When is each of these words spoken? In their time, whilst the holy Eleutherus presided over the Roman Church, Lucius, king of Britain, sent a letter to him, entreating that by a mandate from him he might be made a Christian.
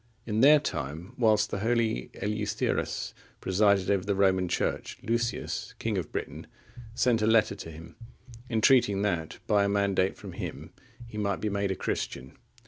In 0.25 0.41
their 0.41 0.59
time, 0.59 1.13
whilst 1.15 1.51
the 1.51 1.59
holy 1.59 2.09
Eleutherus 2.15 3.13
presided 3.39 3.91
over 3.91 4.03
the 4.03 4.15
Roman 4.15 4.47
Church, 4.47 4.97
Lucius, 5.03 5.75
king 5.77 5.95
of 5.95 6.11
Britain, 6.11 6.47
sent 6.95 7.21
a 7.21 7.27
letter 7.27 7.53
to 7.57 7.69
him, 7.69 7.95
entreating 8.49 9.03
that 9.03 9.37
by 9.45 9.63
a 9.63 9.69
mandate 9.69 10.17
from 10.17 10.31
him 10.31 10.71
he 11.05 11.19
might 11.19 11.39
be 11.39 11.49
made 11.49 11.69
a 11.69 11.75
Christian. 11.75 12.35